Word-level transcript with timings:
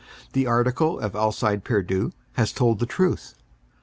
The 0.33 0.47
article 0.47 0.99
of 0.99 1.15
Alcide 1.15 1.63
Pierdeux 1.63 2.11
has 2.33 2.51
told 2.51 2.79
the 2.79 2.87
truth. 2.87 3.35